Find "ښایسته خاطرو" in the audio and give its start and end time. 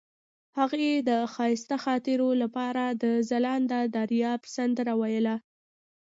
1.33-2.29